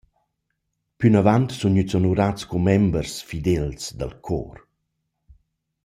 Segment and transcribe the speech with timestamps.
[0.99, 4.55] Plünavant sun gnüts onurats commembers fidels dal cor.